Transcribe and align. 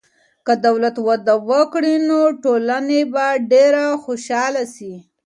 که 0.45 0.53
دولت 0.65 0.95
وده 1.07 1.35
وکړي، 1.49 1.95
نو 2.07 2.19
ټولني 2.43 3.01
به 3.13 3.25
ډېره 3.51 3.83
خوشحاله 4.03 4.63
سي. 4.75 4.93